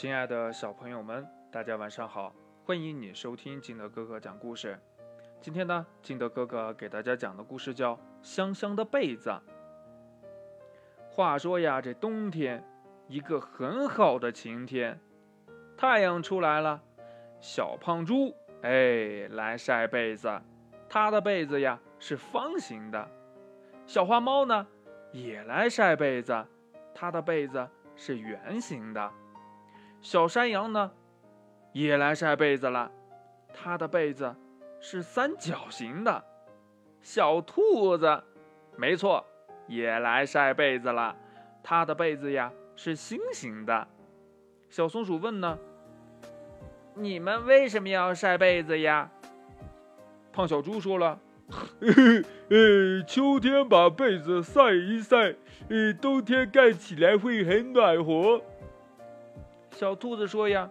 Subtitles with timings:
[0.00, 2.32] 亲爱的小朋友们，大家晚上好！
[2.64, 4.78] 欢迎你收听金德哥哥讲故事。
[5.40, 9.28] 今天呢，金德哥哥给大家讲的故事叫《香香的被子》。
[11.10, 12.64] 话说呀，这冬天，
[13.08, 15.00] 一个很好的晴天，
[15.76, 16.80] 太阳出来了，
[17.40, 20.30] 小胖猪哎来晒被子，
[20.88, 23.10] 它的被子呀是方形的。
[23.84, 24.64] 小花猫呢
[25.10, 26.46] 也来晒被子，
[26.94, 29.12] 它的被子是圆形的。
[30.00, 30.90] 小山羊呢，
[31.72, 32.90] 也来晒被子了，
[33.52, 34.34] 它的被子
[34.80, 36.24] 是三角形的。
[37.02, 38.22] 小兔子，
[38.76, 39.24] 没错，
[39.66, 41.14] 也来晒被子了，
[41.62, 43.86] 它的被子呀是心形的。
[44.70, 45.58] 小松鼠问呢
[46.94, 49.10] ：“你们为什么要晒被子呀？”
[50.32, 51.18] 胖小猪说了
[52.50, 55.34] ：“呃，秋天把被子晒一晒，
[55.68, 58.40] 呃，冬天盖起来会很暖和。”
[59.78, 60.68] 小兔子说呀：“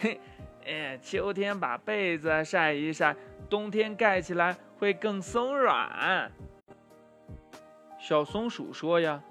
[0.00, 0.18] 嘿，
[0.64, 3.14] 哎，秋天把被子晒一晒，
[3.50, 6.32] 冬天盖起来会更松软。”
[8.00, 9.22] 小松鼠说呀：“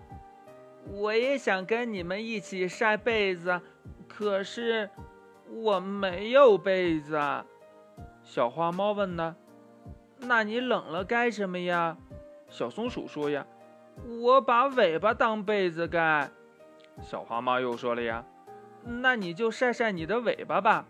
[0.93, 3.59] 我也想跟你们一起晒被子，
[4.07, 4.87] 可是
[5.49, 7.19] 我没有被子。”
[8.21, 9.35] 小花猫问呢
[10.21, 11.97] ：“那你冷了盖什么呀？”
[12.47, 13.43] 小松鼠说呀
[14.21, 16.29] ：“我把尾巴当被子盖。”
[17.01, 18.23] 小花猫又说了呀。
[18.87, 20.85] 那你就晒晒你的尾巴吧，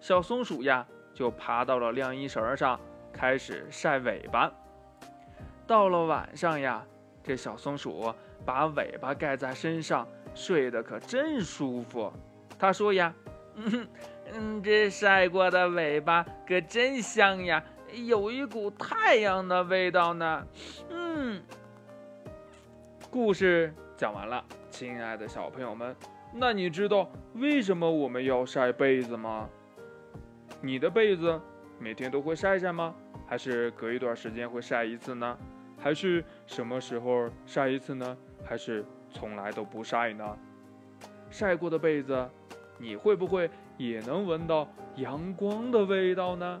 [0.00, 0.84] 小松鼠呀
[1.14, 2.78] 就爬到了晾衣绳上，
[3.12, 4.52] 开始晒尾巴。
[5.66, 6.84] 到了晚上呀，
[7.22, 8.12] 这小松鼠
[8.44, 12.12] 把尾巴盖在身上，睡得可真舒服。
[12.58, 13.14] 他说呀
[13.54, 13.88] ：“嗯
[14.32, 17.62] 嗯，这晒过的尾巴可真香呀，
[17.92, 20.46] 有一股太阳的味道呢。”
[20.90, 21.40] 嗯，
[23.08, 25.94] 故事讲完了，亲爱的小朋友们。
[26.36, 29.48] 那你知道为什么我们要晒被子吗？
[30.60, 31.40] 你的被子
[31.78, 32.92] 每天都会晒晒吗？
[33.24, 35.38] 还是隔一段时间会晒一次呢？
[35.78, 38.16] 还是什么时候晒一次呢？
[38.44, 40.36] 还是从来都不晒呢？
[41.30, 42.28] 晒过的被子，
[42.78, 46.60] 你会不会也能闻到阳光的味道呢？